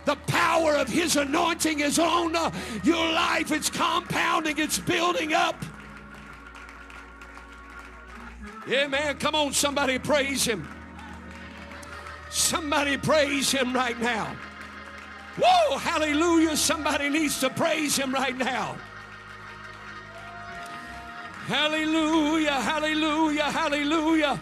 [0.04, 2.34] The power of His anointing is on
[2.82, 3.50] your life.
[3.50, 5.64] It's compounding, it's building up.
[8.68, 10.68] Yeah, man, come on, somebody praise Him.
[12.28, 14.36] Somebody praise Him right now.
[15.42, 16.56] Whoa, hallelujah.
[16.56, 18.76] Somebody needs to praise Him right now.
[21.46, 24.40] Hallelujah, hallelujah, hallelujah.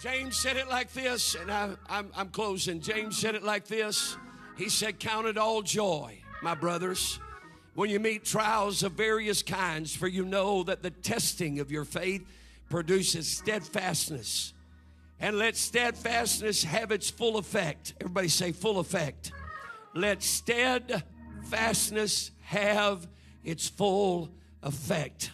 [0.00, 2.80] James said it like this, and I, I'm, I'm closing.
[2.80, 4.16] James said it like this.
[4.56, 7.18] He said, Count it all joy, my brothers,
[7.74, 11.84] when you meet trials of various kinds, for you know that the testing of your
[11.84, 12.24] faith
[12.68, 14.54] produces steadfastness
[15.22, 17.94] and let steadfastness have its full effect.
[18.00, 19.32] Everybody say, full effect.
[19.94, 23.06] Let steadfastness have
[23.44, 24.30] its full
[24.62, 25.30] effect,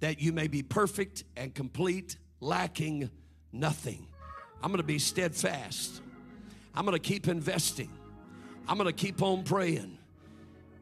[0.00, 3.10] that you may be perfect and complete, lacking
[3.50, 4.06] nothing.
[4.62, 6.02] I'm going to be steadfast.
[6.74, 7.90] I'm going to keep investing.
[8.68, 9.96] I'm going to keep on praying.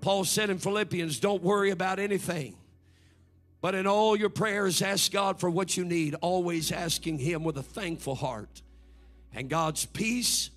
[0.00, 2.57] Paul said in Philippians, don't worry about anything.
[3.60, 7.58] But in all your prayers, ask God for what you need, always asking Him with
[7.58, 8.62] a thankful heart.
[9.34, 10.50] And God's peace,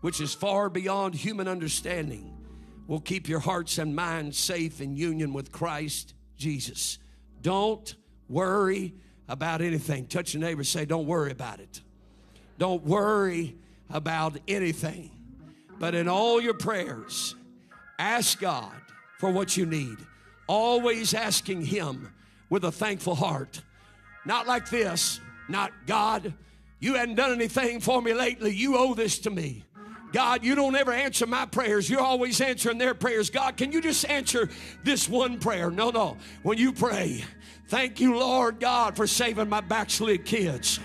[0.00, 2.36] which is far beyond human understanding,
[2.86, 6.98] will keep your hearts and minds safe in union with Christ Jesus.
[7.40, 7.94] Don't
[8.28, 8.94] worry
[9.26, 10.06] about anything.
[10.06, 11.80] Touch your neighbor, say, Don't worry about it.
[12.58, 13.56] Don't worry
[13.90, 15.10] about anything.
[15.78, 17.34] But in all your prayers,
[17.98, 18.72] ask God
[19.18, 19.96] for what you need.
[20.46, 22.12] Always asking Him
[22.54, 23.60] with a thankful heart.
[24.24, 26.32] Not like this, not God,
[26.78, 28.54] you hadn't done anything for me lately.
[28.54, 29.64] You owe this to me.
[30.12, 31.90] God, you don't ever answer my prayers.
[31.90, 33.28] You're always answering their prayers.
[33.28, 34.48] God, can you just answer
[34.84, 35.68] this one prayer?
[35.68, 36.16] No, no.
[36.44, 37.24] When you pray,
[37.66, 40.78] thank you, Lord God, for saving my backslid kids.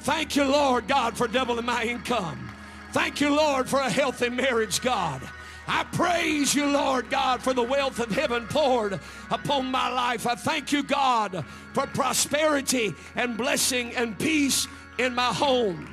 [0.00, 2.50] Thank you, Lord God, for doubling my income.
[2.92, 5.22] Thank you, Lord, for a healthy marriage, God.
[5.66, 8.98] I praise you, Lord God, for the wealth of heaven poured
[9.30, 10.26] upon my life.
[10.26, 14.66] I thank you, God, for prosperity and blessing and peace
[14.98, 15.88] in my home.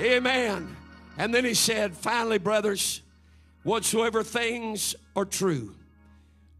[0.00, 0.76] Amen.
[1.16, 3.02] And then he said, finally, brothers,
[3.62, 5.74] whatsoever things are true,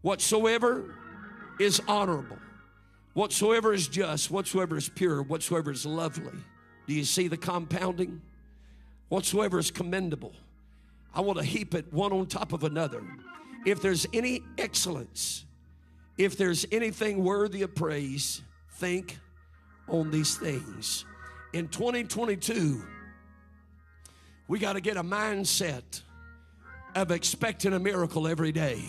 [0.01, 0.95] whatsoever
[1.59, 2.37] is honorable,
[3.13, 6.31] whatsoever is just, whatsoever is pure, whatsoever is lovely,
[6.87, 8.21] Do you see the compounding?
[9.09, 10.33] Whatsoever is commendable,
[11.15, 13.01] I want to heap it one on top of another.
[13.65, 15.45] If there's any excellence,
[16.17, 18.41] if there's anything worthy of praise,
[18.73, 19.17] think
[19.87, 21.05] on these things.
[21.53, 22.83] In 2022,
[24.47, 26.01] we got to get a mindset
[26.95, 28.83] of expecting a miracle every day.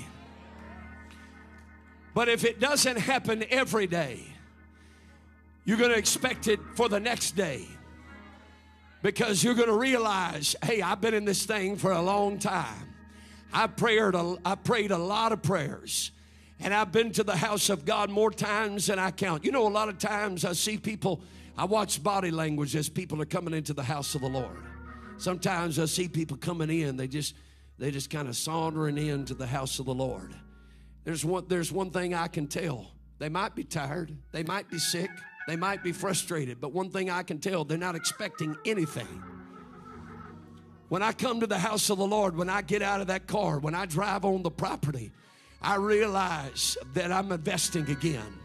[2.12, 4.24] But if it doesn't happen every day,
[5.64, 7.66] you're going to expect it for the next day
[9.03, 12.94] because you're going to realize, hey, I've been in this thing for a long time.
[13.53, 16.11] I prayed a, I prayed a lot of prayers.
[16.61, 19.44] And I've been to the house of God more times than I count.
[19.44, 21.20] You know, a lot of times I see people,
[21.57, 24.62] I watch body language as people are coming into the house of the Lord.
[25.18, 27.34] Sometimes I see people coming in, they just
[27.78, 30.34] they just kind of sauntering into the house of the Lord.
[31.05, 32.90] There's one, there's one thing I can tell.
[33.18, 35.11] They might be tired, they might be sick,
[35.47, 39.22] they might be frustrated, but one thing I can tell, they're not expecting anything.
[40.88, 43.26] When I come to the house of the Lord, when I get out of that
[43.26, 45.11] car, when I drive on the property,
[45.61, 48.38] I realize that I'm investing again.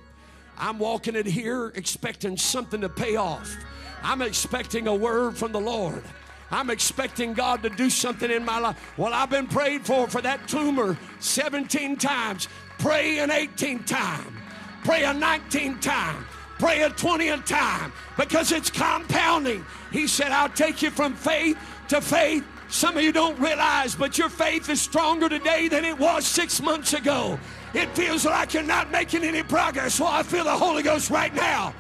[0.58, 3.56] I'm walking in here expecting something to pay off.
[4.04, 6.04] I'm expecting a word from the Lord.
[6.52, 8.94] I'm expecting God to do something in my life.
[8.98, 12.48] Well, I've been prayed for for that tumor 17 times.
[12.78, 14.38] Pray an 18th time.
[14.84, 16.26] Pray a 19th time.
[16.62, 19.66] Pray a 20th time because it's compounding.
[19.92, 21.58] He said, I'll take you from faith
[21.88, 22.44] to faith.
[22.70, 26.62] Some of you don't realize, but your faith is stronger today than it was six
[26.62, 27.40] months ago.
[27.74, 30.00] It feels like you're not making any progress.
[30.00, 31.74] Well, I feel the Holy Ghost right now.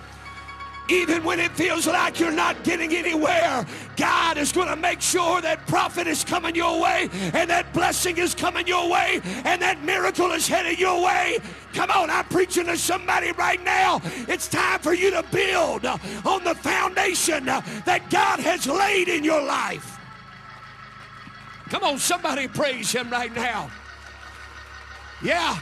[0.89, 3.65] Even when it feels like you're not getting anywhere,
[3.95, 8.17] God is going to make sure that profit is coming your way and that blessing
[8.17, 11.39] is coming your way and that miracle is headed your way.
[11.73, 14.01] Come on, I'm preaching to somebody right now.
[14.27, 19.41] It's time for you to build on the foundation that God has laid in your
[19.41, 19.97] life.
[21.69, 23.71] Come on, somebody praise Him right now.
[25.23, 25.57] Yeah,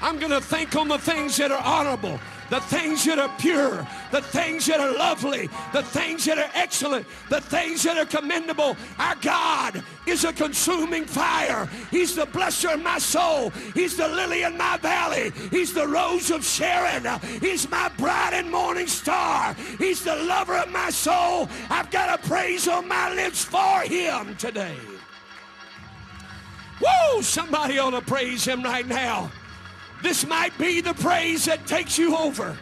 [0.00, 2.18] I'm going to think on the things that are honorable
[2.52, 7.06] the things that are pure, the things that are lovely, the things that are excellent,
[7.30, 8.76] the things that are commendable.
[8.98, 11.68] Our God is a consuming fire.
[11.90, 13.50] He's the blesser of my soul.
[13.74, 15.32] He's the lily in my valley.
[15.50, 17.06] He's the rose of Sharon.
[17.40, 19.54] He's my bright and morning star.
[19.78, 21.48] He's the lover of my soul.
[21.70, 24.76] I've got a praise on my lips for him today.
[26.84, 29.30] Whoa, somebody ought to praise him right now.
[30.02, 32.58] This might be the praise that takes you over.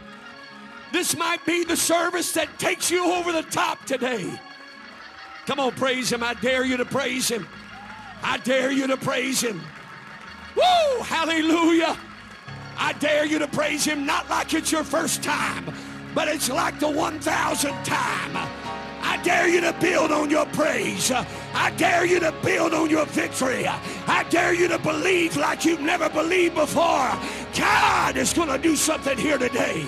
[0.93, 4.39] This might be the service that takes you over the top today.
[5.47, 6.23] Come on, praise Him.
[6.23, 7.47] I dare you to praise Him.
[8.23, 9.61] I dare you to praise Him.
[10.57, 11.03] Woo!
[11.03, 11.97] Hallelujah.
[12.77, 15.73] I dare you to praise Him not like it's your first time,
[16.15, 18.49] but it's like the 1,000th time.
[19.03, 21.11] I dare you to build on your praise.
[21.11, 23.67] I dare you to build on your victory.
[23.67, 27.11] I dare you to believe like you've never believed before.
[27.57, 29.87] God is going to do something here today.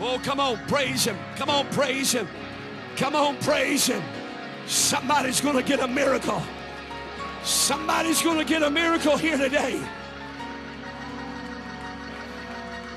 [0.00, 1.16] Oh, come on, praise Him.
[1.36, 2.28] Come on, praise Him.
[2.96, 4.02] Come on, praise Him.
[4.66, 6.42] Somebody's going to get a miracle.
[7.42, 9.80] Somebody's going to get a miracle here today.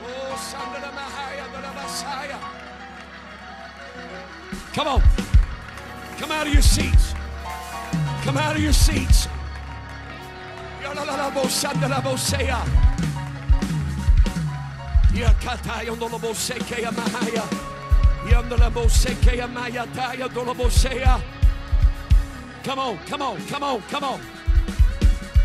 [0.06, 0.38] Oh,
[4.74, 5.02] come on.
[6.18, 7.14] Come out of your seats.
[8.24, 9.28] Come out of your seats.
[22.64, 24.22] Come on, come on, come on, come on.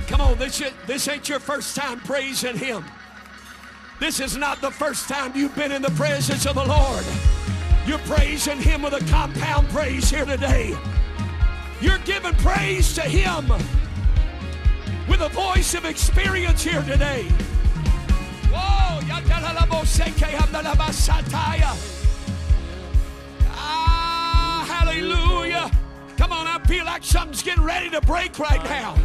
[0.08, 2.84] Come on, this, this ain't your first time praising Him.
[3.98, 7.04] This is not the first time you've been in the presence of the Lord.
[7.86, 10.76] You're praising Him with a compound praise here today.
[11.80, 13.48] You're giving praise to Him
[15.08, 17.26] with a voice of experience here today.
[23.50, 25.70] Ah, hallelujah.
[26.16, 28.96] Come on, I feel like something's getting ready to break right now.